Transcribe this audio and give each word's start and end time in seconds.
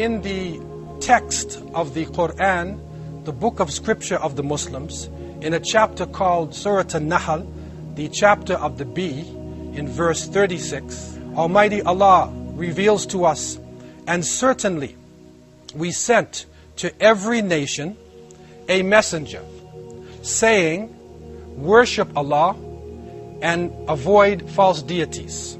in 0.00 0.22
the 0.22 0.58
text 1.00 1.62
of 1.74 1.92
the 1.92 2.06
Quran, 2.06 2.80
the 3.26 3.32
book 3.32 3.60
of 3.60 3.70
scripture 3.70 4.16
of 4.16 4.34
the 4.34 4.42
Muslims, 4.42 5.10
in 5.42 5.52
a 5.52 5.60
chapter 5.60 6.06
called 6.06 6.54
Surah 6.54 6.88
An-Nahl, 6.94 7.46
the 7.96 8.08
chapter 8.08 8.54
of 8.54 8.78
the 8.78 8.86
bee, 8.86 9.28
in 9.74 9.86
verse 9.86 10.26
36, 10.26 11.18
Almighty 11.36 11.82
Allah 11.82 12.32
reveals 12.54 13.04
to 13.08 13.26
us, 13.26 13.58
and 14.06 14.24
certainly 14.24 14.96
we 15.74 15.90
sent 15.90 16.46
to 16.76 16.90
every 17.02 17.42
nation 17.42 17.94
a 18.70 18.82
messenger, 18.82 19.44
saying, 20.22 20.88
Worship 21.58 22.08
Allah 22.16 22.56
and 23.42 23.70
avoid 23.86 24.48
false 24.50 24.80
deities. 24.80 25.58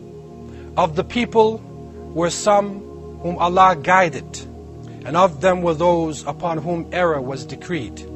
Of 0.79 0.97
the 0.97 1.05
people 1.05 1.59
were 2.15 2.31
some 2.31 2.90
whom 3.23 3.39
Allah 3.39 3.77
guided, 3.77 4.39
and 5.05 5.17
of 5.17 5.41
them 5.41 5.63
were 5.63 5.75
those 5.75 6.27
upon 6.27 6.59
whom 6.59 6.89
error 6.93 7.21
was 7.21 7.45
decreed. 7.45 8.07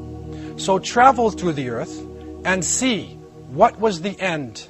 So 0.57 0.79
travel 0.79 1.31
through 1.31 1.55
the 1.55 1.71
earth 1.71 2.07
and 2.45 2.65
see 2.65 3.19
what 3.49 3.79
was 3.79 4.03
the 4.03 4.19
end 4.21 4.67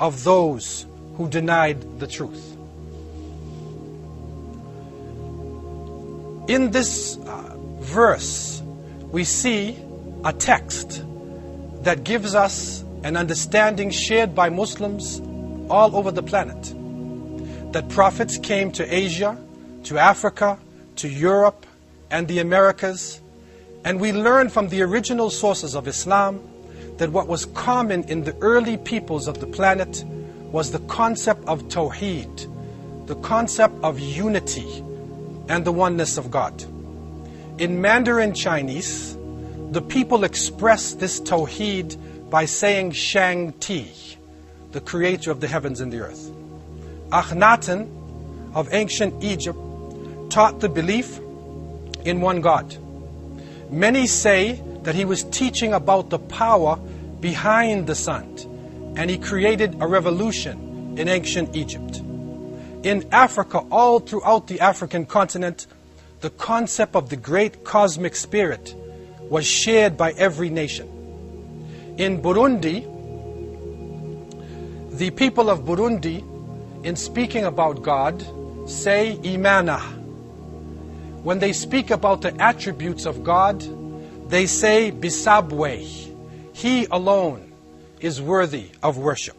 of 0.00 0.24
those 0.24 0.86
who 1.16 1.28
denied 1.28 1.98
the 1.98 2.06
truth. 2.06 2.56
In 6.48 6.70
this 6.70 7.18
uh, 7.18 7.56
verse, 7.80 8.62
we 9.10 9.24
see 9.24 9.76
a 10.24 10.32
text 10.32 11.04
that 11.82 12.04
gives 12.04 12.34
us 12.34 12.84
an 13.04 13.16
understanding 13.16 13.90
shared 13.90 14.34
by 14.34 14.48
Muslims 14.48 15.20
all 15.70 15.94
over 15.94 16.10
the 16.10 16.22
planet 16.22 16.74
that 17.72 17.88
prophets 17.90 18.38
came 18.38 18.72
to 18.72 18.94
Asia, 18.94 19.36
to 19.88 19.96
Africa, 19.96 20.58
to 20.96 21.08
Europe, 21.08 21.64
and 22.10 22.28
the 22.28 22.40
Americas, 22.40 23.22
and 23.86 23.98
we 23.98 24.12
learn 24.12 24.50
from 24.50 24.68
the 24.68 24.82
original 24.82 25.30
sources 25.30 25.74
of 25.74 25.88
Islam 25.88 26.46
that 26.98 27.10
what 27.10 27.26
was 27.26 27.46
common 27.46 28.04
in 28.04 28.22
the 28.22 28.36
early 28.42 28.76
peoples 28.76 29.26
of 29.26 29.40
the 29.40 29.46
planet 29.46 30.04
was 30.52 30.72
the 30.72 30.78
concept 30.80 31.42
of 31.48 31.62
Tawheed, 31.68 33.06
the 33.06 33.14
concept 33.16 33.82
of 33.82 33.98
unity 33.98 34.84
and 35.48 35.64
the 35.64 35.72
oneness 35.72 36.18
of 36.18 36.30
God. 36.30 36.62
In 37.56 37.80
Mandarin 37.80 38.34
Chinese, 38.34 39.16
the 39.70 39.80
people 39.80 40.24
express 40.24 40.92
this 40.92 41.18
Tawheed 41.18 41.96
by 42.28 42.44
saying 42.44 42.92
Shang 42.92 43.54
Ti, 43.54 43.90
the 44.72 44.82
creator 44.82 45.30
of 45.30 45.40
the 45.40 45.48
heavens 45.48 45.80
and 45.80 45.90
the 45.90 46.00
earth. 46.00 46.30
Akhenaten 47.08 47.88
of 48.54 48.68
ancient 48.74 49.24
Egypt 49.24 49.58
taught 50.30 50.60
the 50.60 50.68
belief 50.68 51.18
in 52.04 52.20
one 52.20 52.40
God. 52.40 52.76
Many 53.70 54.06
say 54.06 54.62
that 54.82 54.94
he 54.94 55.04
was 55.04 55.24
teaching 55.24 55.74
about 55.74 56.10
the 56.10 56.18
power 56.18 56.76
behind 57.20 57.86
the 57.86 57.94
sun 57.94 58.94
and 58.96 59.10
he 59.10 59.18
created 59.18 59.76
a 59.80 59.86
revolution 59.86 60.96
in 60.98 61.08
ancient 61.08 61.54
Egypt. 61.54 61.98
In 62.82 63.08
Africa, 63.12 63.58
all 63.70 64.00
throughout 64.00 64.46
the 64.46 64.60
African 64.60 65.04
continent, 65.06 65.66
the 66.20 66.30
concept 66.30 66.96
of 66.96 67.10
the 67.10 67.16
great 67.16 67.64
cosmic 67.64 68.16
spirit 68.16 68.74
was 69.20 69.46
shared 69.46 69.96
by 69.96 70.12
every 70.12 70.48
nation. 70.48 70.88
In 71.98 72.22
Burundi, 72.22 72.86
the 74.96 75.10
people 75.10 75.50
of 75.50 75.60
Burundi, 75.60 76.24
in 76.84 76.96
speaking 76.96 77.44
about 77.44 77.82
God, 77.82 78.20
say 78.68 79.18
Imana. 79.22 79.97
When 81.22 81.38
they 81.40 81.52
speak 81.52 81.90
about 81.90 82.22
the 82.22 82.34
attributes 82.40 83.04
of 83.06 83.24
God, 83.24 83.60
they 84.30 84.46
say 84.46 84.92
Bisabwe. 84.92 86.14
He 86.54 86.86
alone 86.86 87.52
is 88.00 88.20
worthy 88.20 88.70
of 88.82 88.98
worship. 88.98 89.36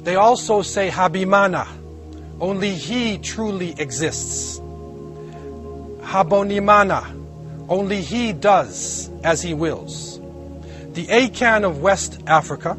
They 0.00 0.16
also 0.16 0.62
say 0.62 0.90
Habimana. 0.90 1.66
Only 2.40 2.74
He 2.74 3.18
truly 3.18 3.74
exists. 3.78 4.58
Habonimana. 6.02 7.12
Only 7.68 8.02
He 8.02 8.32
does 8.32 9.10
as 9.24 9.42
He 9.42 9.54
wills. 9.54 10.20
The 10.92 11.06
Akan 11.06 11.64
of 11.64 11.80
West 11.80 12.20
Africa 12.26 12.76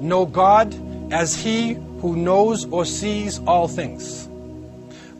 know 0.00 0.26
God 0.26 0.74
as 1.12 1.36
He 1.36 1.74
who 2.00 2.16
knows 2.16 2.64
or 2.66 2.84
sees 2.84 3.38
all 3.46 3.68
things. 3.68 4.28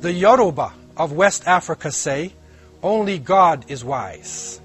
The 0.01 0.13
Yoruba 0.13 0.73
of 0.97 1.13
West 1.13 1.47
Africa 1.47 1.91
say, 1.91 2.33
only 2.83 3.19
God 3.19 3.65
is 3.69 3.85
wise. 3.85 4.61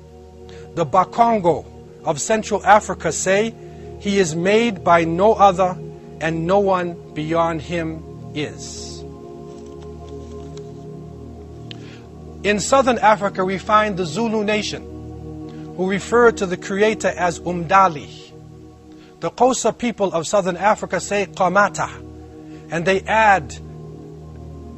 The 0.76 0.86
Bakongo 0.86 1.66
of 2.06 2.22
Central 2.22 2.64
Africa 2.66 3.12
say, 3.12 3.54
He 4.00 4.20
is 4.20 4.36
made 4.36 4.84
by 4.84 5.04
no 5.04 5.34
other 5.34 5.78
and 6.20 6.46
no 6.46 6.60
one 6.60 7.14
beyond 7.14 7.62
Him 7.62 8.04
is. 8.36 9.00
In 12.44 12.60
Southern 12.60 12.98
Africa, 12.98 13.46
we 13.46 13.58
find 13.58 13.98
the 13.98 14.06
Zulu 14.06 14.44
nation, 14.44 15.74
who 15.78 15.90
refer 15.90 16.32
to 16.32 16.46
the 16.46 16.58
Creator 16.58 17.10
as 17.10 17.40
Umdali. 17.40 18.32
The 19.20 19.30
Xhosa 19.30 19.78
people 19.78 20.12
of 20.14 20.26
Southern 20.26 20.58
Africa 20.58 21.00
say 21.00 21.28
Qamata, 21.28 21.90
and 22.72 22.86
they 22.86 23.02
add 23.02 23.56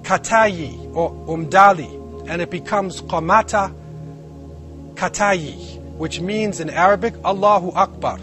Katayi 0.03 0.95
or 0.95 1.11
Umdali, 1.27 2.29
and 2.29 2.41
it 2.41 2.49
becomes 2.49 3.01
Qamata 3.01 3.73
Katayi, 4.95 5.79
which 5.97 6.19
means 6.19 6.59
in 6.59 6.69
Arabic, 6.69 7.15
Allahu 7.25 7.71
Akbar. 7.71 8.19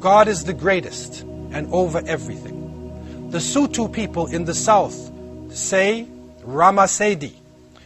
God 0.00 0.26
is 0.28 0.44
the 0.44 0.52
greatest 0.52 1.22
and 1.52 1.72
over 1.72 2.02
everything. 2.06 3.30
The 3.30 3.38
Sutu 3.38 3.92
people 3.92 4.26
in 4.26 4.44
the 4.44 4.54
south 4.54 5.10
say 5.52 6.06
Ramasedi, 6.44 7.34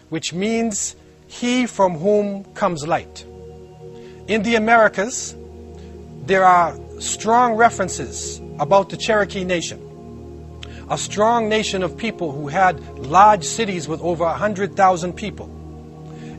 which 0.08 0.32
means 0.32 0.96
he 1.26 1.66
from 1.66 1.98
whom 1.98 2.44
comes 2.54 2.86
light. 2.86 3.24
In 4.28 4.42
the 4.42 4.54
Americas, 4.54 5.36
there 6.24 6.44
are 6.44 6.76
strong 7.00 7.54
references 7.54 8.40
about 8.58 8.88
the 8.88 8.96
Cherokee 8.96 9.44
Nation, 9.44 9.78
a 10.88 10.96
strong 10.96 11.48
nation 11.48 11.82
of 11.82 11.96
people 11.96 12.32
who 12.32 12.48
had 12.48 12.80
large 12.98 13.44
cities 13.44 13.88
with 13.88 14.00
over 14.00 14.24
100,000 14.24 15.12
people. 15.14 15.46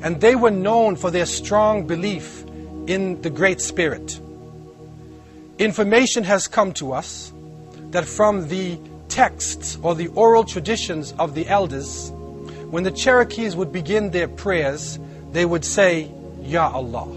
And 0.01 0.21
they 0.21 0.35
were 0.35 0.51
known 0.51 0.95
for 0.95 1.11
their 1.11 1.25
strong 1.25 1.85
belief 1.85 2.43
in 2.87 3.21
the 3.21 3.29
Great 3.29 3.59
Spirit. 3.59 4.19
Information 5.57 6.23
has 6.23 6.47
come 6.47 6.71
to 6.73 6.93
us 6.93 7.33
that 7.91 8.05
from 8.05 8.47
the 8.47 8.79
texts 9.09 9.77
or 9.81 9.95
the 9.95 10.07
oral 10.09 10.43
traditions 10.43 11.13
of 11.19 11.33
the 11.33 11.47
elders, 11.47 12.11
when 12.69 12.83
the 12.83 12.91
Cherokees 12.91 13.55
would 13.55 13.71
begin 13.71 14.11
their 14.11 14.27
prayers, 14.27 14.99
they 15.31 15.45
would 15.45 15.65
say, 15.65 16.11
Ya 16.41 16.69
Allah. 16.69 17.07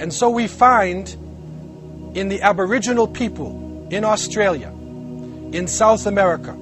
And 0.00 0.12
so 0.12 0.30
we 0.30 0.46
find 0.46 1.08
in 2.14 2.28
the 2.28 2.42
Aboriginal 2.42 3.06
people 3.06 3.86
in 3.90 4.04
Australia, 4.04 4.72
in 5.52 5.66
South 5.66 6.06
America, 6.06 6.52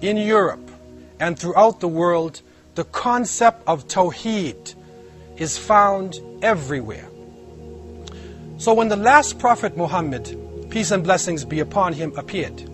in 0.00 0.16
Europe, 0.16 0.70
and 1.20 1.38
throughout 1.38 1.80
the 1.80 1.88
world, 1.88 2.42
the 2.74 2.84
concept 2.84 3.62
of 3.66 3.88
Tawheed 3.88 4.74
is 5.36 5.58
found 5.58 6.20
everywhere. 6.42 7.08
So 8.58 8.74
when 8.74 8.88
the 8.88 8.96
last 8.96 9.38
prophet 9.38 9.76
Muhammad, 9.76 10.36
peace 10.70 10.90
and 10.90 11.02
blessings 11.02 11.44
be 11.44 11.60
upon 11.60 11.92
him, 11.92 12.16
appeared, 12.16 12.68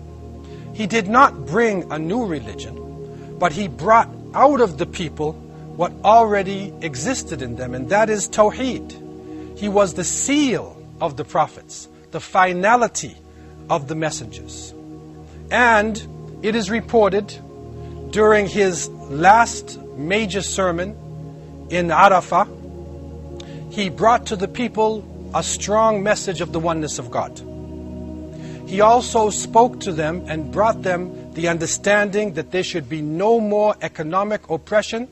he 0.73 0.87
did 0.87 1.07
not 1.07 1.45
bring 1.45 1.91
a 1.91 1.97
new 1.97 2.25
religion, 2.25 3.37
but 3.39 3.51
he 3.51 3.67
brought 3.67 4.09
out 4.33 4.61
of 4.61 4.77
the 4.77 4.85
people 4.85 5.33
what 5.75 5.91
already 6.03 6.73
existed 6.81 7.41
in 7.41 7.55
them, 7.55 7.73
and 7.73 7.89
that 7.89 8.09
is 8.09 8.27
Tawheed. 8.27 9.57
He 9.57 9.69
was 9.69 9.93
the 9.93 10.03
seal 10.03 10.81
of 10.99 11.17
the 11.17 11.23
prophets, 11.23 11.87
the 12.11 12.19
finality 12.19 13.15
of 13.69 13.87
the 13.87 13.95
messengers. 13.95 14.73
And 15.51 16.39
it 16.41 16.55
is 16.55 16.69
reported 16.69 17.33
during 18.11 18.47
his 18.47 18.89
last 18.89 19.79
major 19.95 20.41
sermon 20.41 20.95
in 21.69 21.87
Arafah, 21.87 22.47
he 23.71 23.89
brought 23.89 24.27
to 24.27 24.35
the 24.35 24.47
people 24.47 25.03
a 25.35 25.43
strong 25.43 26.01
message 26.01 26.41
of 26.41 26.53
the 26.53 26.59
oneness 26.59 26.97
of 26.97 27.11
God. 27.11 27.41
He 28.67 28.81
also 28.81 29.29
spoke 29.29 29.79
to 29.81 29.91
them 29.91 30.23
and 30.27 30.51
brought 30.51 30.81
them 30.81 31.33
the 31.33 31.49
understanding 31.49 32.33
that 32.33 32.51
there 32.51 32.63
should 32.63 32.89
be 32.89 33.01
no 33.01 33.39
more 33.39 33.75
economic 33.81 34.49
oppression 34.49 35.07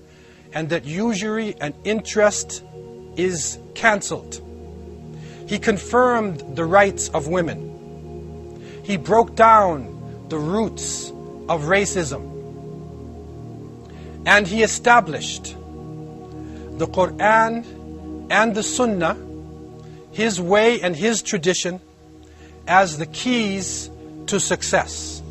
and 0.53 0.69
that 0.69 0.85
usury 0.85 1.55
and 1.59 1.73
interest 1.83 2.63
is 3.15 3.59
cancelled. 3.75 4.41
He 5.47 5.59
confirmed 5.59 6.55
the 6.55 6.65
rights 6.65 7.09
of 7.09 7.27
women. 7.27 8.61
He 8.83 8.97
broke 8.97 9.35
down 9.35 9.92
the 10.33 10.39
roots 10.39 11.11
of 11.47 11.65
racism. 11.65 12.23
And 14.25 14.47
he 14.47 14.63
established 14.63 15.55
the 16.79 16.87
Quran 16.87 17.63
and 18.31 18.55
the 18.55 18.63
Sunnah, 18.63 19.15
his 20.11 20.41
way 20.41 20.81
and 20.81 20.95
his 20.95 21.21
tradition, 21.21 21.79
as 22.67 22.97
the 22.97 23.05
keys 23.05 23.91
to 24.25 24.39
success. 24.39 25.21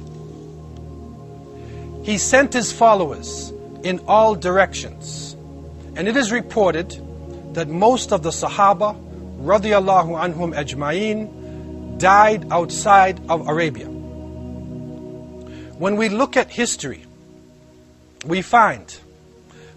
He 2.04 2.16
sent 2.16 2.52
his 2.52 2.70
followers 2.70 3.52
in 3.82 3.98
all 4.06 4.36
directions, 4.36 5.34
and 5.96 6.06
it 6.06 6.16
is 6.16 6.30
reported 6.30 6.90
that 7.54 7.66
most 7.66 8.12
of 8.12 8.22
the 8.22 8.30
Sahaba, 8.30 8.94
radiallahu 9.42 10.14
anhum 10.26 10.54
ajma'in, 10.54 11.98
died 11.98 12.46
outside 12.52 13.20
of 13.28 13.48
Arabia. 13.48 13.91
When 15.82 15.96
we 15.96 16.10
look 16.10 16.36
at 16.36 16.48
history, 16.48 17.04
we 18.24 18.40
find 18.40 18.86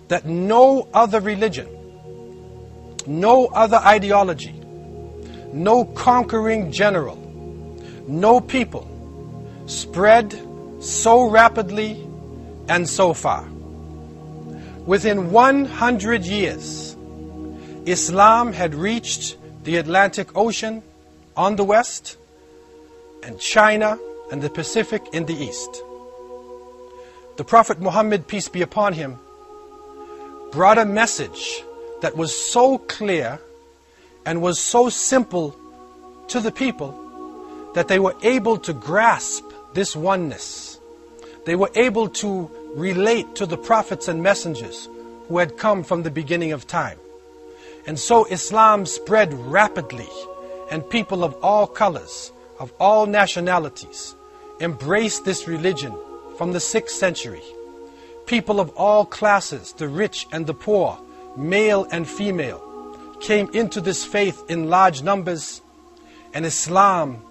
that 0.07 0.23
no 0.23 0.87
other 0.93 1.19
religion, 1.19 1.67
no 3.07 3.47
other 3.47 3.77
ideology, 3.77 4.53
no 5.51 5.83
conquering 5.83 6.71
general, 6.71 7.15
no 8.07 8.39
people 8.39 8.85
spread 9.65 10.39
so 10.79 11.27
rapidly 11.27 12.07
and 12.69 12.87
so 12.87 13.15
far. 13.15 13.43
Within 14.85 15.31
100 15.31 16.23
years, 16.23 16.95
Islam 17.87 18.53
had 18.53 18.75
reached 18.75 19.37
the 19.63 19.77
Atlantic 19.77 20.37
Ocean 20.37 20.83
on 21.35 21.55
the 21.55 21.63
west 21.63 22.17
and 23.23 23.39
China 23.39 23.97
and 24.31 24.43
the 24.43 24.51
Pacific 24.51 25.01
in 25.11 25.25
the 25.25 25.33
east. 25.33 25.81
The 27.37 27.43
Prophet 27.43 27.81
Muhammad, 27.81 28.27
peace 28.27 28.47
be 28.47 28.61
upon 28.61 28.93
him, 28.93 29.19
brought 30.53 30.77
a 30.77 30.85
message 30.85 31.63
that 32.01 32.15
was 32.15 32.33
so 32.33 32.77
clear 32.77 33.39
and 34.25 34.41
was 34.41 34.57
so 34.57 34.87
simple 34.87 35.53
to 36.29 36.39
the 36.39 36.51
people 36.51 37.71
that 37.73 37.89
they 37.89 37.99
were 37.99 38.15
able 38.23 38.57
to 38.59 38.71
grasp 38.71 39.43
this 39.73 39.97
oneness. 39.97 40.79
They 41.45 41.57
were 41.57 41.71
able 41.75 42.07
to 42.23 42.49
relate 42.73 43.35
to 43.35 43.45
the 43.45 43.57
prophets 43.57 44.07
and 44.07 44.23
messengers 44.23 44.87
who 45.27 45.37
had 45.37 45.57
come 45.57 45.83
from 45.83 46.03
the 46.03 46.11
beginning 46.11 46.53
of 46.53 46.65
time. 46.65 46.97
And 47.85 47.99
so 47.99 48.23
Islam 48.25 48.85
spread 48.85 49.33
rapidly, 49.33 50.09
and 50.71 50.89
people 50.89 51.21
of 51.23 51.35
all 51.43 51.67
colors, 51.67 52.31
of 52.59 52.71
all 52.79 53.05
nationalities, 53.05 54.15
embraced 54.61 55.25
this 55.25 55.49
religion 55.49 55.93
from 56.37 56.51
the 56.51 56.59
6th 56.59 56.89
century. 56.89 57.41
People 58.25 58.59
of 58.59 58.69
all 58.71 59.05
classes, 59.05 59.73
the 59.73 59.87
rich 59.87 60.27
and 60.31 60.47
the 60.47 60.53
poor, 60.53 60.97
male 61.35 61.87
and 61.91 62.07
female, 62.07 62.61
came 63.21 63.49
into 63.53 63.81
this 63.81 64.03
faith 64.03 64.43
in 64.49 64.69
large 64.69 65.03
numbers, 65.03 65.61
and 66.33 66.45
Islam 66.45 67.21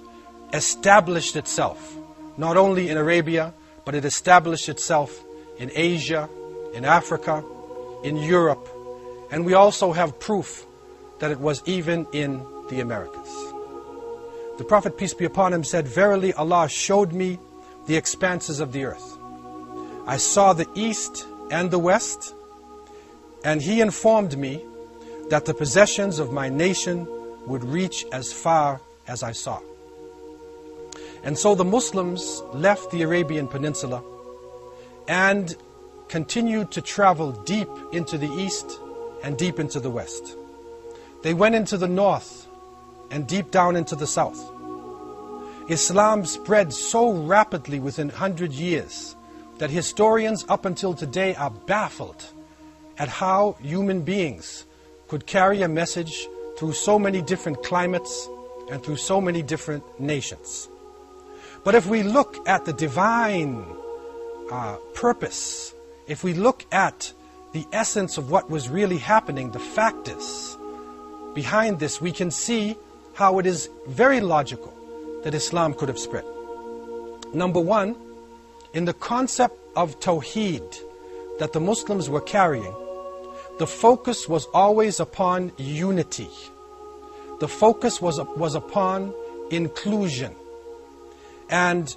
established 0.52 1.36
itself 1.36 1.96
not 2.36 2.56
only 2.56 2.88
in 2.88 2.96
Arabia, 2.96 3.52
but 3.84 3.94
it 3.94 4.04
established 4.04 4.68
itself 4.68 5.24
in 5.58 5.70
Asia, 5.74 6.28
in 6.72 6.84
Africa, 6.84 7.44
in 8.02 8.16
Europe, 8.16 8.68
and 9.30 9.44
we 9.44 9.54
also 9.54 9.92
have 9.92 10.18
proof 10.18 10.66
that 11.20 11.30
it 11.30 11.38
was 11.38 11.62
even 11.66 12.06
in 12.12 12.44
the 12.68 12.80
Americas. 12.80 13.28
The 14.58 14.64
Prophet, 14.64 14.96
peace 14.96 15.14
be 15.14 15.24
upon 15.24 15.52
him, 15.52 15.64
said, 15.64 15.86
Verily 15.86 16.32
Allah 16.32 16.68
showed 16.68 17.12
me 17.12 17.38
the 17.86 17.96
expanses 17.96 18.60
of 18.60 18.72
the 18.72 18.84
earth. 18.84 19.18
I 20.06 20.16
saw 20.16 20.52
the 20.52 20.68
east 20.74 21.26
and 21.50 21.70
the 21.70 21.78
west, 21.78 22.34
and 23.44 23.60
He 23.60 23.80
informed 23.80 24.36
me 24.38 24.64
that 25.30 25.44
the 25.44 25.54
possessions 25.54 26.18
of 26.18 26.32
my 26.32 26.48
nation 26.48 27.06
would 27.46 27.64
reach 27.64 28.04
as 28.12 28.32
far 28.32 28.80
as 29.06 29.22
I 29.22 29.32
saw. 29.32 29.60
And 31.22 31.38
so 31.38 31.54
the 31.54 31.64
Muslims 31.64 32.42
left 32.52 32.90
the 32.90 33.02
Arabian 33.02 33.48
Peninsula 33.48 34.02
and 35.08 35.56
continued 36.08 36.70
to 36.72 36.82
travel 36.82 37.32
deep 37.32 37.68
into 37.92 38.18
the 38.18 38.28
east 38.28 38.78
and 39.22 39.38
deep 39.38 39.58
into 39.58 39.80
the 39.80 39.90
west. 39.90 40.36
They 41.22 41.32
went 41.32 41.54
into 41.54 41.78
the 41.78 41.88
north 41.88 42.46
and 43.10 43.26
deep 43.26 43.50
down 43.50 43.76
into 43.76 43.96
the 43.96 44.06
south. 44.06 44.53
Islam 45.68 46.26
spread 46.26 46.74
so 46.74 47.10
rapidly 47.10 47.80
within 47.80 48.08
100 48.08 48.52
years 48.52 49.16
that 49.58 49.70
historians 49.70 50.44
up 50.50 50.66
until 50.66 50.92
today 50.92 51.34
are 51.36 51.50
baffled 51.50 52.22
at 52.98 53.08
how 53.08 53.56
human 53.62 54.02
beings 54.02 54.66
could 55.08 55.26
carry 55.26 55.62
a 55.62 55.68
message 55.68 56.28
through 56.58 56.74
so 56.74 56.98
many 56.98 57.22
different 57.22 57.62
climates 57.62 58.28
and 58.70 58.82
through 58.82 58.96
so 58.96 59.22
many 59.22 59.42
different 59.42 59.82
nations. 59.98 60.68
But 61.64 61.74
if 61.74 61.86
we 61.86 62.02
look 62.02 62.46
at 62.46 62.66
the 62.66 62.74
divine 62.74 63.64
uh, 64.50 64.76
purpose, 64.92 65.72
if 66.06 66.22
we 66.22 66.34
look 66.34 66.66
at 66.72 67.10
the 67.52 67.64
essence 67.72 68.18
of 68.18 68.30
what 68.30 68.50
was 68.50 68.68
really 68.68 68.98
happening, 68.98 69.50
the 69.52 69.60
factors 69.60 70.58
behind 71.34 71.80
this, 71.80 72.02
we 72.02 72.12
can 72.12 72.30
see 72.30 72.76
how 73.14 73.38
it 73.38 73.46
is 73.46 73.70
very 73.86 74.20
logical 74.20 74.74
that 75.24 75.34
Islam 75.34 75.74
could 75.74 75.88
have 75.88 75.98
spread. 75.98 76.24
Number 77.32 77.60
one, 77.60 77.96
in 78.72 78.84
the 78.84 78.92
concept 78.92 79.58
of 79.74 79.98
Tawheed 79.98 80.78
that 81.38 81.52
the 81.52 81.60
Muslims 81.60 82.08
were 82.08 82.20
carrying, 82.20 82.74
the 83.58 83.66
focus 83.66 84.28
was 84.28 84.46
always 84.54 85.00
upon 85.00 85.50
unity. 85.56 86.28
The 87.40 87.48
focus 87.48 88.00
was, 88.00 88.20
was 88.36 88.54
upon 88.54 89.12
inclusion. 89.50 90.34
And 91.50 91.90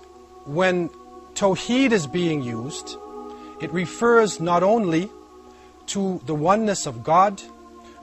when 0.45 0.89
Tawheed 1.35 1.91
is 1.91 2.07
being 2.07 2.41
used, 2.41 2.95
it 3.61 3.71
refers 3.71 4.39
not 4.39 4.63
only 4.63 5.09
to 5.87 6.21
the 6.25 6.35
oneness 6.35 6.85
of 6.85 7.03
God, 7.03 7.41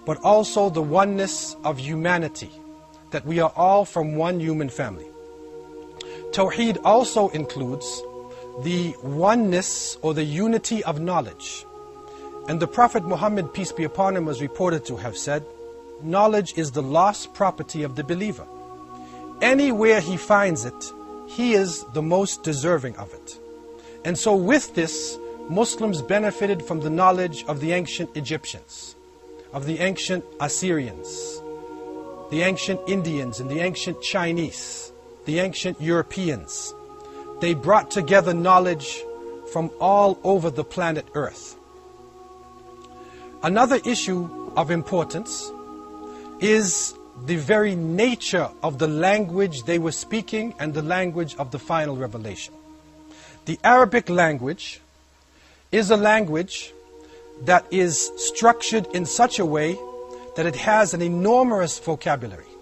but 0.05 0.19
also 0.23 0.69
the 0.69 0.83
oneness 0.83 1.57
of 1.65 1.79
humanity, 1.79 2.51
that 3.11 3.25
we 3.25 3.41
are 3.41 3.53
all 3.57 3.85
from 3.85 4.17
one 4.17 4.41
human 4.41 4.69
family. 4.69 5.07
Tawheed 6.35 6.79
also 6.85 7.29
includes 7.29 8.03
the 8.65 8.97
oneness 9.05 9.97
or 10.03 10.15
the 10.15 10.25
unity 10.25 10.83
of 10.83 11.01
knowledge. 11.01 11.65
And 12.49 12.59
the 12.59 12.67
Prophet 12.67 13.05
Muhammad, 13.05 13.55
peace 13.55 13.71
be 13.71 13.85
upon 13.85 14.17
him, 14.17 14.25
was 14.25 14.43
reported 14.43 14.85
to 14.87 14.97
have 14.97 15.17
said, 15.17 15.47
Knowledge 16.03 16.55
is 16.57 16.73
the 16.73 16.83
lost 16.83 17.35
property 17.35 17.85
of 17.85 17.95
the 17.95 18.03
believer. 18.03 18.45
Anywhere 19.43 20.01
he 20.01 20.17
finds 20.17 20.65
it, 20.65 20.93
he 21.29 21.53
is 21.55 21.85
the 21.95 22.03
most 22.03 22.43
deserving 22.43 22.97
of 22.97 23.15
it. 23.15 23.39
And 24.05 24.19
so, 24.19 24.35
with 24.35 24.75
this, 24.75 25.17
Muslims 25.49 26.03
benefited 26.03 26.65
from 26.65 26.81
the 26.81 26.91
knowledge 26.91 27.45
of 27.45 27.61
the 27.61 27.71
ancient 27.71 28.17
Egyptians, 28.17 28.97
of 29.53 29.67
the 29.67 29.79
ancient 29.79 30.25
Assyrians, 30.41 31.41
the 32.33 32.43
ancient 32.43 32.81
Indians, 32.89 33.39
and 33.39 33.49
the 33.49 33.61
ancient 33.61 34.03
Chinese, 34.03 34.91
the 35.25 35.39
ancient 35.41 35.81
Europeans. 35.81 36.75
They 37.41 37.55
brought 37.55 37.91
together 37.91 38.35
knowledge 38.35 39.03
from 39.53 39.71
all 39.81 40.19
over 40.25 40.51
the 40.51 40.65
planet 40.65 41.07
Earth. 41.15 41.57
Another 43.43 43.79
issue 43.85 44.29
of 44.57 44.71
importance 44.71 45.51
is 46.41 46.95
the 47.27 47.37
very 47.37 47.75
nature 47.75 48.49
of 48.63 48.79
the 48.79 48.89
language 48.89 49.65
they 49.65 49.79
were 49.79 49.93
speaking 49.93 50.55
and 50.59 50.75
the 50.75 50.83
language 50.83 51.37
of 51.37 51.51
the 51.51 51.59
final 51.59 51.97
revelation. 51.97 52.55
The 53.45 53.59
Arabic 53.63 54.09
language 54.09 54.81
is 55.71 55.91
a 55.91 55.97
language 55.97 56.73
that 57.43 57.67
is 57.71 58.11
structured 58.17 58.87
in 58.95 59.05
such 59.07 59.39
a 59.39 59.47
way 59.47 59.79
that 60.37 60.47
it 60.47 60.57
has 60.57 60.95
an 60.95 61.03
enormous 61.03 61.79
vocabulary. 61.79 62.54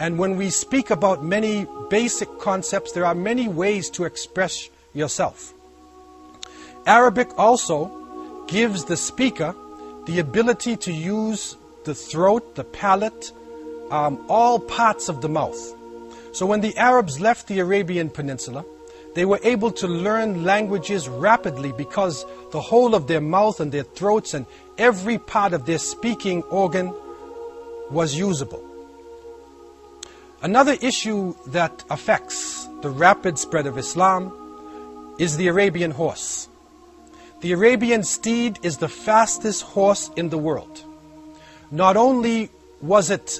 And 0.00 0.18
when 0.18 0.38
we 0.38 0.48
speak 0.48 0.88
about 0.88 1.22
many 1.22 1.66
basic 1.90 2.38
concepts, 2.38 2.92
there 2.92 3.04
are 3.04 3.14
many 3.14 3.48
ways 3.48 3.90
to 3.90 4.04
express 4.04 4.70
yourself. 4.94 5.52
Arabic 6.86 7.28
also 7.38 8.46
gives 8.48 8.86
the 8.86 8.96
speaker 8.96 9.54
the 10.06 10.18
ability 10.18 10.76
to 10.78 10.92
use 10.92 11.58
the 11.84 11.94
throat, 11.94 12.54
the 12.54 12.64
palate, 12.64 13.30
um, 13.90 14.24
all 14.30 14.58
parts 14.58 15.10
of 15.10 15.20
the 15.20 15.28
mouth. 15.28 15.60
So 16.32 16.46
when 16.46 16.62
the 16.62 16.74
Arabs 16.78 17.20
left 17.20 17.46
the 17.46 17.58
Arabian 17.58 18.08
Peninsula, 18.08 18.64
they 19.14 19.26
were 19.26 19.40
able 19.42 19.70
to 19.72 19.86
learn 19.86 20.44
languages 20.44 21.10
rapidly 21.10 21.72
because 21.76 22.24
the 22.52 22.60
whole 22.62 22.94
of 22.94 23.06
their 23.06 23.20
mouth 23.20 23.60
and 23.60 23.70
their 23.70 23.82
throats 23.82 24.32
and 24.32 24.46
every 24.78 25.18
part 25.18 25.52
of 25.52 25.66
their 25.66 25.78
speaking 25.78 26.42
organ 26.44 26.94
was 27.90 28.14
usable. 28.14 28.69
Another 30.42 30.74
issue 30.80 31.34
that 31.48 31.84
affects 31.90 32.66
the 32.80 32.88
rapid 32.88 33.38
spread 33.38 33.66
of 33.66 33.76
Islam 33.76 34.32
is 35.18 35.36
the 35.36 35.48
Arabian 35.48 35.90
horse. 35.90 36.48
The 37.42 37.52
Arabian 37.52 38.02
steed 38.04 38.58
is 38.62 38.78
the 38.78 38.88
fastest 38.88 39.62
horse 39.62 40.10
in 40.16 40.30
the 40.30 40.38
world. 40.38 40.82
Not 41.70 41.98
only 41.98 42.48
was 42.80 43.10
it 43.10 43.38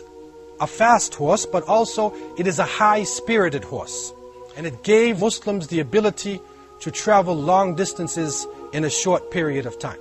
a 0.61 0.67
fast 0.67 1.15
horse, 1.15 1.47
but 1.47 1.67
also 1.67 2.15
it 2.37 2.47
is 2.47 2.59
a 2.59 2.65
high 2.65 3.05
spirited 3.05 3.65
horse. 3.65 4.13
And 4.55 4.67
it 4.67 4.83
gave 4.83 5.21
Muslims 5.21 5.69
the 5.69 5.81
ability 5.81 6.39
to 6.81 6.91
travel 6.91 7.35
long 7.35 7.77
distances 7.77 8.47
in 8.75 8.85
a 8.85 8.91
short 8.91 9.31
period 9.31 9.65
of 9.65 9.79
time. 9.79 10.01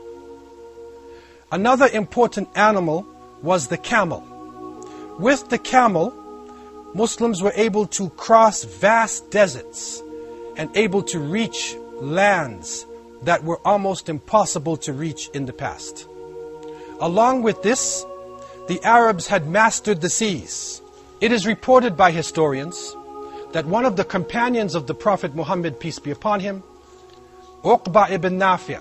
Another 1.50 1.88
important 1.88 2.50
animal 2.56 3.08
was 3.42 3.68
the 3.68 3.78
camel. 3.78 4.22
With 5.18 5.48
the 5.48 5.58
camel, 5.58 6.14
Muslims 6.94 7.42
were 7.42 7.54
able 7.56 7.86
to 7.88 8.10
cross 8.12 8.64
vast 8.64 9.30
deserts 9.30 10.02
and 10.58 10.76
able 10.76 11.04
to 11.04 11.20
reach 11.20 11.76
lands 12.02 12.86
that 13.24 13.44
were 13.44 13.60
almost 13.66 14.10
impossible 14.10 14.78
to 14.78 14.94
reach 14.94 15.30
in 15.34 15.46
the 15.46 15.54
past. 15.54 16.08
Along 17.00 17.44
with 17.44 17.62
this, 17.64 18.06
the 18.68 18.82
Arabs 18.84 19.28
had 19.28 19.48
mastered 19.48 20.02
the 20.02 20.10
seas. 20.10 20.82
It 21.22 21.32
is 21.32 21.46
reported 21.46 21.96
by 21.96 22.12
historians 22.12 22.96
that 23.52 23.66
one 23.66 23.86
of 23.86 23.96
the 23.96 24.04
companions 24.04 24.76
of 24.76 24.88
the 24.88 24.94
Prophet 24.94 25.36
Muhammad, 25.36 25.80
peace 25.80 26.00
be 26.00 26.12
upon 26.12 26.40
him, 26.40 26.64
Uqba 27.64 28.10
ibn 28.12 28.40
Nafi' 28.40 28.80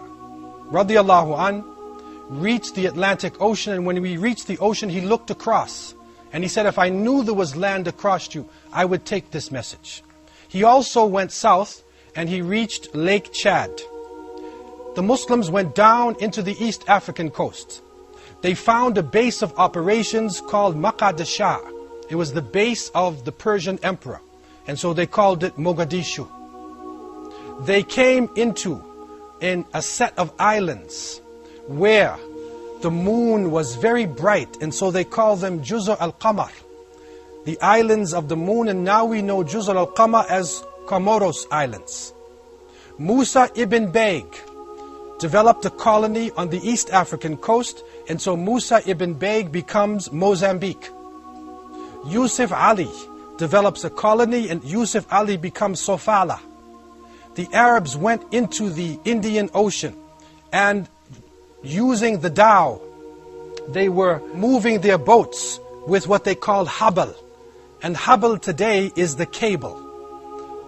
radiallahu 0.71 1.39
an, 1.49 1.65
reached 2.41 2.75
the 2.75 2.87
Atlantic 2.87 3.41
Ocean, 3.41 3.73
and 3.73 3.87
when 3.87 4.03
he 4.05 4.17
reached 4.17 4.47
the 4.47 4.59
ocean, 4.59 4.89
he 4.89 5.01
looked 5.01 5.31
across. 5.31 5.95
And 6.33 6.45
he 6.45 6.49
said, 6.49 6.67
If 6.67 6.79
I 6.79 6.89
knew 6.89 7.23
there 7.23 7.35
was 7.35 7.57
land 7.57 7.89
across 7.89 8.35
you, 8.35 8.49
I 8.73 8.85
would 8.85 9.05
take 9.05 9.31
this 9.31 9.51
message. 9.51 10.03
He 10.49 10.63
also 10.63 11.05
went 11.07 11.33
south 11.33 11.83
and 12.15 12.29
he 12.29 12.43
reached 12.43 12.95
Lake 12.95 13.33
Chad. 13.33 13.71
The 14.95 15.03
Muslims 15.03 15.51
went 15.51 15.75
down 15.75 16.17
into 16.21 16.43
the 16.43 16.57
East 16.63 16.85
African 16.89 17.31
coast. 17.31 17.83
They 18.41 18.55
found 18.55 18.99
a 18.99 19.03
base 19.03 19.43
of 19.43 19.57
operations 19.59 20.41
called 20.41 20.77
Maqadashah. 20.77 21.73
It 22.09 22.17
was 22.17 22.33
the 22.33 22.43
base 22.43 22.89
of 22.91 23.25
the 23.25 23.33
Persian 23.33 23.79
emperor, 23.83 24.21
and 24.67 24.79
so 24.79 24.93
they 24.93 25.07
called 25.07 25.45
it 25.45 25.57
Mogadishu. 25.57 26.27
They 27.67 27.83
came 27.83 28.31
into 28.35 28.83
in 29.41 29.65
a 29.75 29.83
set 29.83 30.17
of 30.19 30.33
islands 30.39 31.21
where 31.67 32.17
the 32.83 32.91
moon 32.91 33.51
was 33.51 33.77
very 33.77 34.07
bright, 34.07 34.63
and 34.63 34.75
so 34.75 34.91
they 34.91 35.05
called 35.05 35.41
them 35.41 35.63
Juzur 35.63 35.99
al-Qamar, 36.01 36.51
the 37.45 37.61
islands 37.61 38.15
of 38.15 38.29
the 38.29 38.37
moon, 38.37 38.69
and 38.69 38.85
now 38.85 39.05
we 39.05 39.23
know 39.23 39.43
Juzur 39.43 39.75
al-Qamar 39.75 40.27
as 40.29 40.63
Comoros 40.87 41.47
Islands. 41.51 42.13
Musa 42.99 43.51
ibn 43.55 43.93
Baig 43.93 44.27
developed 45.19 45.65
a 45.65 45.71
colony 45.71 46.31
on 46.33 46.49
the 46.51 46.61
East 46.69 46.91
African 46.91 47.37
coast, 47.37 47.83
and 48.09 48.21
so 48.21 48.37
Musa 48.37 48.83
ibn 48.87 49.15
Baig 49.15 49.51
becomes 49.53 50.11
Mozambique. 50.13 50.91
Yusuf 52.07 52.53
Ali 52.53 52.91
develops 53.39 53.85
a 53.85 53.91
colony, 53.91 54.49
and 54.49 54.63
Yusuf 54.65 55.07
Ali 55.13 55.37
becomes 55.37 55.81
Sofala. 55.81 56.41
The 57.35 57.49
Arabs 57.53 57.97
went 57.97 58.23
into 58.33 58.71
the 58.71 58.99
Indian 59.05 59.51
Ocean, 59.55 59.97
and 60.53 60.89
using 61.63 62.21
the 62.21 62.31
dhow, 62.31 62.81
they 63.69 63.89
were 63.89 64.21
moving 64.35 64.81
their 64.81 64.99
boats 64.99 65.61
with 65.87 66.07
what 66.07 66.25
they 66.25 66.35
called 66.35 66.69
habal. 66.69 67.15
And 67.83 67.97
habal 67.97 68.41
today 68.41 68.93
is 68.97 69.17
the 69.17 69.27
cable. 69.27 69.85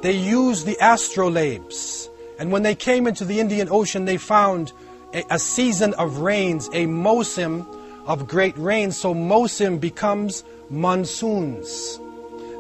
They 0.02 0.12
used 0.12 0.66
the 0.66 0.76
astrolabes. 0.80 2.08
And 2.38 2.50
when 2.50 2.62
they 2.62 2.74
came 2.74 3.06
into 3.06 3.24
the 3.24 3.40
Indian 3.40 3.68
Ocean, 3.70 4.04
they 4.04 4.16
found 4.16 4.72
a, 5.12 5.24
a 5.30 5.38
season 5.38 5.94
of 5.94 6.18
rains, 6.18 6.68
a 6.68 6.86
mosim 6.86 7.66
of 8.06 8.26
great 8.26 8.56
rain. 8.56 8.92
So 8.92 9.14
mosim 9.14 9.80
becomes 9.80 10.44
monsoons. 10.70 12.00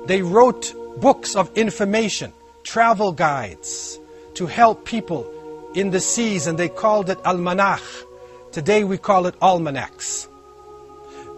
They 0.06 0.22
wrote 0.22 0.74
books 1.00 1.36
of 1.36 1.50
information, 1.56 2.32
travel 2.62 3.12
guides, 3.12 3.98
to 4.34 4.46
help 4.46 4.84
people 4.84 5.26
in 5.74 5.90
the 5.90 6.00
seas, 6.00 6.46
and 6.46 6.58
they 6.58 6.68
called 6.68 7.08
it 7.10 7.18
almanach. 7.18 8.04
Today 8.52 8.82
we 8.82 8.98
call 8.98 9.26
it 9.26 9.36
almanacs. 9.40 10.26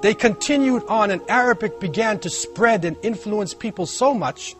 They 0.01 0.15
continued 0.15 0.85
on, 0.89 1.11
and 1.11 1.21
Arabic 1.29 1.79
began 1.79 2.19
to 2.21 2.31
spread 2.31 2.87
and 2.87 2.97
influence 3.03 3.53
people 3.53 3.85
so 3.85 4.15
much 4.15 4.57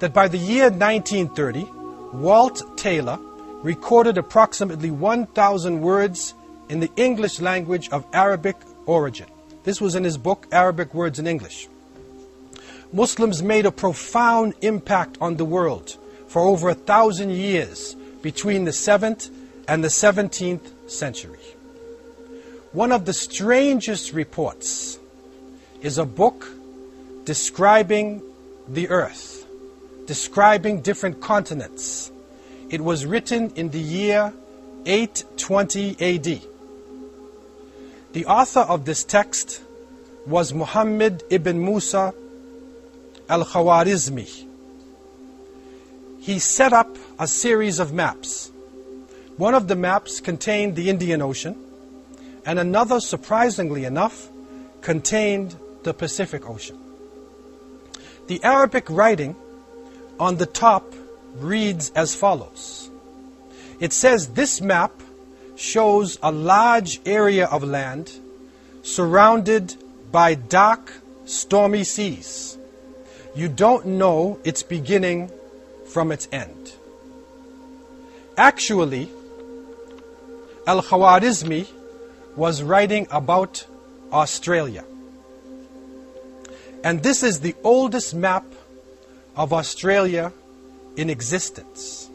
that 0.00 0.12
by 0.12 0.28
the 0.28 0.36
year 0.36 0.68
1930, 0.68 1.64
Walt 2.12 2.76
Taylor 2.76 3.18
recorded 3.62 4.18
approximately 4.18 4.90
1,000 4.90 5.80
words 5.80 6.34
in 6.68 6.80
the 6.80 6.90
English 6.96 7.40
language 7.40 7.88
of 7.88 8.04
Arabic 8.12 8.56
origin. 8.84 9.26
This 9.64 9.80
was 9.80 9.94
in 9.94 10.04
his 10.04 10.18
book, 10.18 10.46
Arabic 10.52 10.92
Words 10.92 11.18
in 11.18 11.26
English. 11.26 11.66
Muslims 12.92 13.42
made 13.42 13.64
a 13.64 13.72
profound 13.72 14.52
impact 14.60 15.16
on 15.22 15.38
the 15.38 15.46
world 15.46 15.96
for 16.28 16.42
over 16.42 16.68
a 16.68 16.74
thousand 16.74 17.30
years 17.30 17.96
between 18.20 18.64
the 18.64 18.70
7th 18.70 19.30
and 19.66 19.82
the 19.82 19.88
17th 19.88 20.90
century. 20.90 21.55
One 22.76 22.92
of 22.92 23.06
the 23.06 23.14
strangest 23.14 24.12
reports 24.12 24.98
is 25.80 25.96
a 25.96 26.04
book 26.04 26.46
describing 27.24 28.20
the 28.68 28.90
earth, 28.90 29.46
describing 30.04 30.82
different 30.82 31.22
continents. 31.22 32.12
It 32.68 32.82
was 32.82 33.06
written 33.06 33.50
in 33.56 33.70
the 33.70 33.80
year 33.80 34.30
820 34.84 35.96
AD. 35.98 36.42
The 38.12 38.26
author 38.26 38.60
of 38.60 38.84
this 38.84 39.04
text 39.04 39.62
was 40.26 40.52
Muhammad 40.52 41.24
ibn 41.30 41.64
Musa 41.64 42.12
al 43.26 43.46
Khawarizmi. 43.46 44.46
He 46.20 46.38
set 46.38 46.74
up 46.74 46.94
a 47.18 47.26
series 47.26 47.78
of 47.78 47.94
maps. 47.94 48.50
One 49.38 49.54
of 49.54 49.66
the 49.66 49.76
maps 49.76 50.20
contained 50.20 50.76
the 50.76 50.90
Indian 50.90 51.22
Ocean 51.22 51.62
and 52.46 52.60
another, 52.60 53.00
surprisingly 53.00 53.84
enough, 53.84 54.30
contained 54.80 55.56
the 55.82 55.92
Pacific 55.92 56.48
Ocean. 56.48 56.78
The 58.28 58.42
Arabic 58.44 58.88
writing 58.88 59.34
on 60.18 60.36
the 60.36 60.46
top 60.46 60.94
reads 61.34 61.90
as 61.90 62.14
follows 62.14 62.88
It 63.80 63.92
says, 63.92 64.28
This 64.28 64.60
map 64.60 64.92
shows 65.56 66.18
a 66.22 66.30
large 66.30 67.00
area 67.04 67.46
of 67.46 67.64
land 67.64 68.12
surrounded 68.82 69.74
by 70.12 70.34
dark, 70.34 70.92
stormy 71.24 71.82
seas. 71.82 72.56
You 73.34 73.48
don't 73.48 73.86
know 73.86 74.38
its 74.44 74.62
beginning 74.62 75.30
from 75.88 76.12
its 76.12 76.28
end. 76.30 76.72
Actually, 78.36 79.10
Al 80.66 80.82
Khawarizmi 80.82 81.66
was 82.36 82.62
writing 82.62 83.06
about 83.10 83.66
Australia. 84.12 84.84
And 86.84 87.02
this 87.02 87.22
is 87.22 87.40
the 87.40 87.54
oldest 87.64 88.14
map 88.14 88.44
of 89.34 89.52
Australia 89.52 90.32
in 90.96 91.10
existence. 91.10 92.08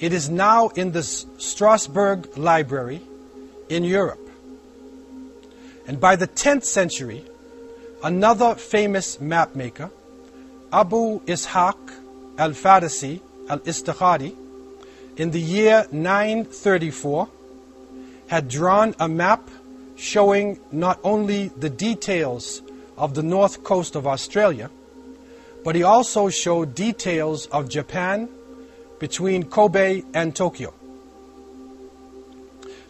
It 0.00 0.12
is 0.12 0.28
now 0.28 0.68
in 0.68 0.92
the 0.92 1.02
Strasbourg 1.02 2.36
Library 2.36 3.00
in 3.68 3.84
Europe. 3.84 4.20
And 5.86 6.00
by 6.00 6.16
the 6.16 6.26
10th 6.26 6.64
century, 6.64 7.24
another 8.02 8.54
famous 8.56 9.18
mapmaker, 9.18 9.90
Abu 10.72 11.20
Ishaq 11.20 11.78
al 12.38 12.50
Farisi 12.50 13.20
al 13.48 13.60
Istikhari, 13.60 14.34
in 15.16 15.30
the 15.30 15.40
year 15.40 15.86
934, 15.92 17.28
had 18.28 18.48
drawn 18.48 18.94
a 18.98 19.08
map 19.08 19.48
showing 19.96 20.58
not 20.72 20.98
only 21.02 21.48
the 21.48 21.70
details 21.70 22.62
of 22.96 23.14
the 23.14 23.22
north 23.22 23.62
coast 23.62 23.94
of 23.94 24.06
Australia, 24.06 24.70
but 25.64 25.74
he 25.74 25.82
also 25.82 26.28
showed 26.28 26.74
details 26.74 27.46
of 27.46 27.68
Japan 27.68 28.28
between 28.98 29.44
Kobe 29.44 30.02
and 30.14 30.34
Tokyo. 30.34 30.72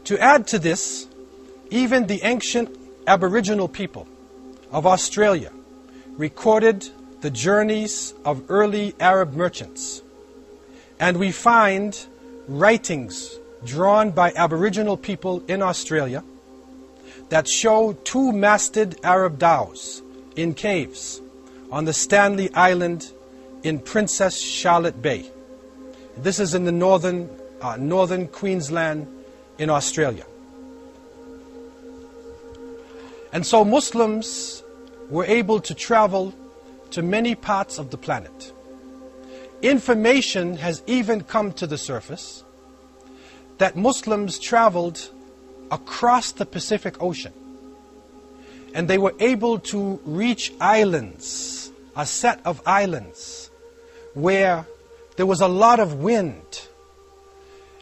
To 0.05 0.19
add 0.19 0.47
to 0.49 0.59
this, 0.59 1.07
even 1.71 2.07
the 2.07 2.21
ancient 2.23 2.77
Aboriginal 3.07 3.69
people 3.69 4.07
of 4.71 4.87
Australia 4.87 5.53
recorded 6.17 6.89
the 7.21 7.31
journeys 7.31 8.15
of 8.25 8.45
early 8.49 8.95
Arab 9.01 9.35
merchants. 9.35 10.03
And 11.01 11.17
we 11.17 11.33
find 11.33 11.99
writings 12.47 13.39
drawn 13.65 14.11
by 14.11 14.33
Aboriginal 14.35 14.97
people 14.97 15.43
in 15.49 15.63
Australia 15.63 16.23
that 17.29 17.49
show 17.49 17.93
two 18.05 18.33
masted 18.33 18.99
Arab 19.03 19.39
dhows 19.39 20.03
in 20.37 20.55
caves 20.55 21.21
on 21.71 21.85
the 21.85 21.93
Stanley 21.93 22.53
Island 22.55 23.13
in 23.63 23.79
Princess 23.81 24.41
Charlotte 24.41 25.01
Bay. 25.03 25.31
This 26.17 26.39
is 26.39 26.55
in 26.55 26.65
the 26.65 26.73
northern, 26.73 27.29
uh, 27.61 27.77
northern 27.77 28.29
Queensland 28.29 29.07
in 29.59 29.71
Australia. 29.71 30.25
And 33.33 33.45
so 33.45 33.65
Muslims 33.65 34.63
were 35.11 35.25
able 35.25 35.61
to 35.61 35.75
travel 35.75 36.33
to 36.91 37.03
many 37.03 37.35
parts 37.35 37.79
of 37.79 37.91
the 37.91 37.99
planet. 37.99 38.53
Information 39.63 40.57
has 40.57 40.83
even 40.87 41.23
come 41.23 41.53
to 41.55 41.67
the 41.67 41.79
surface 41.79 42.45
that 43.59 43.77
Muslims 43.77 44.39
traveled 44.39 45.11
across 45.71 46.33
the 46.33 46.47
Pacific 46.47 47.03
Ocean. 47.03 47.33
And 48.75 48.89
they 48.89 48.99
were 48.99 49.15
able 49.21 49.59
to 49.71 50.01
reach 50.05 50.53
islands, 50.61 51.71
a 51.97 52.05
set 52.05 52.41
of 52.45 52.61
islands, 52.67 53.51
where 54.15 54.67
there 55.17 55.27
was 55.27 55.41
a 55.41 55.49
lot 55.49 55.81
of 55.81 55.95
wind. 55.95 56.67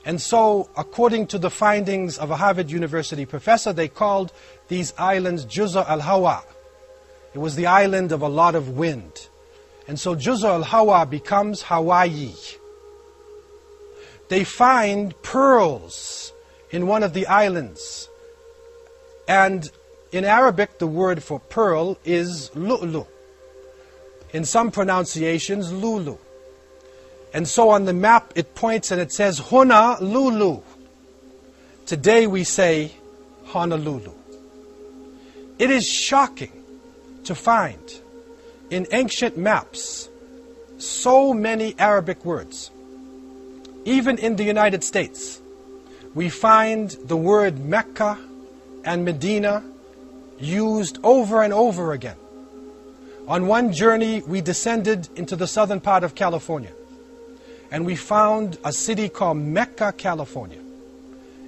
And 0.05 0.21
so, 0.21 0.69
according 0.77 1.29
to 1.29 1.39
the 1.39 1.51
findings 1.51 2.19
of 2.19 2.31
a 2.31 2.37
Harvard 2.37 2.71
University 2.71 3.27
professor, 3.27 3.73
they 3.73 3.89
called 3.89 4.33
these 4.69 4.93
islands 4.99 5.47
Juz'a 5.47 5.89
al-Hawa. 5.89 6.45
It 7.35 7.39
was 7.39 7.57
the 7.57 7.67
island 7.67 8.13
of 8.13 8.23
a 8.23 8.29
lot 8.29 8.55
of 8.55 8.77
wind. 8.77 9.29
And 9.89 9.99
so 9.99 10.15
Juz'a 10.15 10.45
al-Hawa 10.45 11.07
becomes 11.07 11.63
Hawaii. 11.63 12.33
They 14.29 14.45
find 14.45 15.21
pearls 15.23 16.33
in 16.71 16.87
one 16.87 17.03
of 17.03 17.13
the 17.13 17.27
islands. 17.27 18.09
And 19.29 19.71
in 20.13 20.25
Arabic, 20.25 20.79
the 20.79 20.87
word 20.87 21.23
for 21.23 21.41
pearl 21.41 21.99
is 22.05 22.51
lu'lu. 22.55 23.07
In 24.33 24.45
some 24.45 24.71
pronunciations, 24.71 25.73
lulu. 25.73 26.19
And 27.35 27.49
so 27.49 27.71
on 27.71 27.85
the 27.85 27.93
map, 27.93 28.33
it 28.37 28.55
points 28.55 28.93
and 28.93 29.01
it 29.01 29.11
says 29.11 29.41
Huna 29.41 30.01
Lulu. 30.01 30.63
Today 31.85 32.29
we 32.29 32.45
say 32.45 32.93
Honolulu. 33.47 34.13
It 35.59 35.71
is 35.71 35.87
shocking 35.87 36.53
to 37.25 37.35
find 37.35 38.01
in 38.71 38.87
ancient 38.93 39.37
maps 39.37 40.09
so 40.79 41.35
many 41.35 41.75
Arabic 41.79 42.25
words. 42.25 42.71
Even 43.85 44.19
in 44.19 44.37
the 44.37 44.45
United 44.45 44.83
States, 44.83 45.41
we 46.15 46.29
find 46.29 46.91
the 47.05 47.17
word 47.17 47.59
Mecca 47.59 48.19
and 48.85 49.05
Medina 49.05 49.63
used 50.39 50.99
over 51.03 51.43
and 51.43 51.53
over 51.53 51.93
again. 51.93 52.17
On 53.27 53.47
one 53.47 53.73
journey, 53.73 54.23
we 54.27 54.41
descended 54.41 55.09
into 55.17 55.37
the 55.37 55.47
southern 55.47 55.81
part 55.81 56.05
of 56.05 56.15
California 56.15 56.73
and 57.71 57.85
we 57.85 57.97
found 57.97 58.57
a 58.65 58.73
city 58.73 59.09
called 59.09 59.39
Mecca, 59.39 59.93
California. 59.97 60.61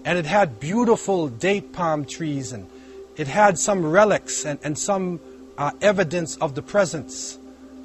And 0.04 0.18
it 0.18 0.26
had 0.26 0.58
beautiful 0.58 1.28
date 1.28 1.72
palm 1.72 2.04
trees 2.04 2.52
and 2.52 2.68
it 3.16 3.28
had 3.28 3.58
some 3.58 3.84
relics 3.84 4.44
and, 4.44 4.58
and 4.64 4.78
some 4.78 5.20
uh, 5.56 5.70
evidence 5.80 6.36
of 6.36 6.54
the 6.54 6.62
presence 6.62 7.38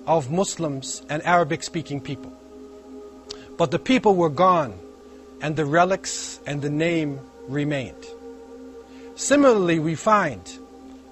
of 0.07 0.31
Muslims 0.31 1.03
and 1.09 1.23
Arabic 1.23 1.63
speaking 1.63 2.01
people. 2.01 2.35
But 3.61 3.69
the 3.69 3.77
people 3.77 4.15
were 4.15 4.31
gone, 4.31 4.73
and 5.39 5.55
the 5.55 5.65
relics 5.65 6.39
and 6.47 6.63
the 6.63 6.69
name 6.71 7.19
remained. 7.47 8.07
Similarly, 9.13 9.77
we 9.77 9.93
find 9.93 10.41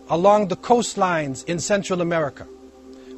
along 0.09 0.47
the 0.47 0.55
coastlines 0.55 1.45
in 1.45 1.59
Central 1.59 2.01
America, 2.01 2.47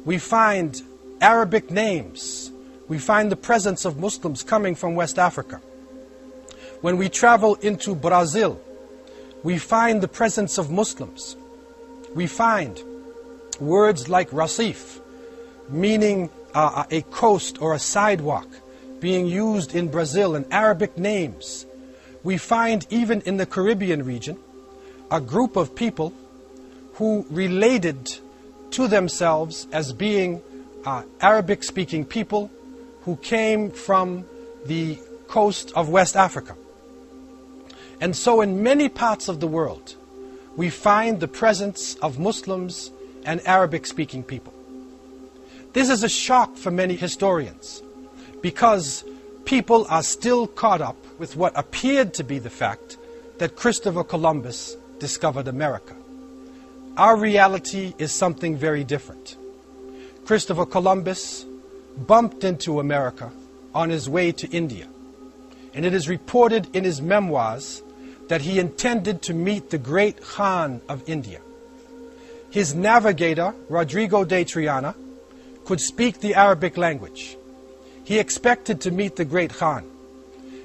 we 0.04 0.18
find 0.18 0.82
Arabic 1.22 1.70
names. 1.70 2.52
We 2.88 2.98
find 2.98 3.32
the 3.32 3.36
presence 3.36 3.86
of 3.86 3.98
Muslims 3.98 4.42
coming 4.42 4.74
from 4.74 4.96
West 4.96 5.18
Africa. 5.18 5.62
When 6.82 6.98
we 6.98 7.08
travel 7.08 7.54
into 7.62 7.94
Brazil, 7.94 8.60
we 9.42 9.56
find 9.56 10.02
the 10.02 10.08
presence 10.08 10.58
of 10.58 10.70
Muslims. 10.70 11.36
We 12.14 12.26
find 12.26 12.78
words 13.60 14.10
like 14.10 14.28
Rasif, 14.28 15.00
meaning 15.70 16.28
uh, 16.54 16.84
a 16.90 17.00
coast 17.00 17.62
or 17.62 17.72
a 17.72 17.78
sidewalk, 17.78 18.46
being 19.02 19.26
used 19.26 19.74
in 19.74 19.88
Brazil 19.88 20.36
and 20.36 20.46
Arabic 20.52 20.96
names. 20.96 21.66
We 22.22 22.38
find 22.38 22.86
even 22.88 23.20
in 23.22 23.36
the 23.36 23.44
Caribbean 23.44 24.04
region 24.04 24.38
a 25.10 25.20
group 25.20 25.56
of 25.56 25.74
people 25.74 26.14
who 26.94 27.26
related 27.28 28.14
to 28.70 28.86
themselves 28.86 29.66
as 29.72 29.92
being 29.92 30.40
uh, 30.86 31.02
Arabic 31.20 31.64
speaking 31.64 32.04
people 32.04 32.48
who 33.02 33.16
came 33.16 33.72
from 33.72 34.24
the 34.66 34.96
coast 35.26 35.72
of 35.74 35.88
West 35.88 36.14
Africa. 36.16 36.54
And 38.00 38.16
so, 38.16 38.40
in 38.40 38.62
many 38.62 38.88
parts 38.88 39.28
of 39.28 39.40
the 39.40 39.48
world, 39.48 39.96
we 40.56 40.70
find 40.70 41.18
the 41.18 41.28
presence 41.28 41.96
of 41.96 42.20
Muslims 42.20 42.92
and 43.24 43.40
Arabic 43.46 43.84
speaking 43.84 44.22
people. 44.22 44.54
This 45.72 45.90
is 45.90 46.04
a 46.04 46.08
shock 46.08 46.56
for 46.56 46.70
many 46.70 46.94
historians 46.94 47.82
because 48.42 49.04
people 49.44 49.86
are 49.88 50.02
still 50.02 50.46
caught 50.46 50.80
up 50.80 50.96
with 51.18 51.36
what 51.36 51.56
appeared 51.56 52.12
to 52.14 52.24
be 52.24 52.38
the 52.38 52.50
fact 52.50 52.98
that 53.38 53.56
Christopher 53.56 54.04
Columbus 54.04 54.76
discovered 54.98 55.48
America. 55.48 55.94
Our 56.96 57.16
reality 57.16 57.94
is 57.98 58.12
something 58.12 58.56
very 58.56 58.84
different. 58.84 59.36
Christopher 60.26 60.66
Columbus 60.66 61.46
bumped 61.96 62.44
into 62.44 62.80
America 62.80 63.30
on 63.74 63.90
his 63.90 64.08
way 64.08 64.32
to 64.32 64.48
India. 64.50 64.86
And 65.74 65.86
it 65.86 65.94
is 65.94 66.08
reported 66.08 66.74
in 66.76 66.84
his 66.84 67.00
memoirs 67.00 67.82
that 68.28 68.42
he 68.42 68.58
intended 68.58 69.22
to 69.22 69.34
meet 69.34 69.70
the 69.70 69.78
great 69.78 70.22
Khan 70.22 70.80
of 70.88 71.08
India. 71.08 71.40
His 72.50 72.74
navigator, 72.74 73.54
Rodrigo 73.68 74.24
de 74.24 74.44
Triana, 74.44 74.94
could 75.64 75.80
speak 75.80 76.20
the 76.20 76.34
Arabic 76.34 76.76
language. 76.76 77.36
He 78.04 78.18
expected 78.18 78.80
to 78.82 78.90
meet 78.90 79.16
the 79.16 79.24
great 79.24 79.52
Khan. 79.52 79.88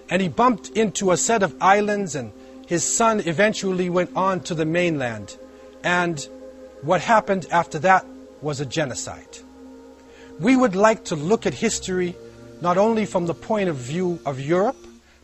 And 0.10 0.22
he 0.22 0.28
bumped 0.28 0.70
into 0.70 1.12
a 1.12 1.18
set 1.18 1.44
of 1.44 1.56
islands, 1.62 2.16
and 2.16 2.32
his 2.68 2.84
son 2.84 3.22
eventually 3.26 3.90
went 3.90 4.16
on 4.16 4.40
to 4.42 4.56
the 4.56 4.66
mainland. 4.66 5.38
And 5.84 6.28
what 6.82 7.02
happened 7.02 7.46
after 7.52 7.80
that 7.80 8.06
was 8.42 8.60
a 8.60 8.66
genocide. 8.66 9.38
We 10.40 10.56
would 10.56 10.76
like 10.76 11.06
to 11.06 11.16
look 11.16 11.46
at 11.46 11.54
history 11.54 12.16
not 12.62 12.78
only 12.78 13.06
from 13.06 13.28
the 13.28 13.34
point 13.34 13.70
of 13.70 13.76
view 13.76 14.20
of 14.26 14.40
Europe, 14.40 14.78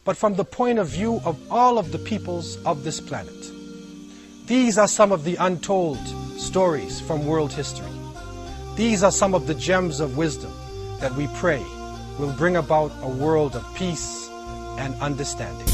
but 0.04 0.18
from 0.18 0.36
the 0.36 0.46
point 0.46 0.80
of 0.80 0.88
view 0.88 1.22
of 1.26 1.40
all 1.52 1.78
of 1.78 1.92
the 1.92 2.00
peoples 2.00 2.58
of 2.64 2.84
this 2.84 3.00
planet. 3.00 3.52
These 4.46 4.78
are 4.78 4.88
some 4.88 5.12
of 5.12 5.24
the 5.24 5.36
untold 5.38 5.98
stories 6.38 7.00
from 7.00 7.26
world 7.26 7.54
history. 7.54 7.88
These 8.76 9.04
are 9.04 9.12
some 9.12 9.34
of 9.34 9.48
the 9.48 9.54
gems 9.54 10.00
of 10.00 10.18
wisdom 10.18 10.52
that 11.00 11.16
we 11.16 11.28
pray 11.36 11.64
will 12.20 12.34
bring 12.34 12.58
about 12.58 12.92
a 13.02 13.10
world 13.10 13.56
of 13.56 13.66
peace 13.76 14.30
and 14.78 14.94
understanding. 15.02 15.73